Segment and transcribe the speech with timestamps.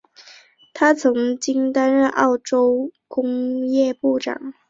[0.73, 4.55] 他曾经担任澳洲工业部长。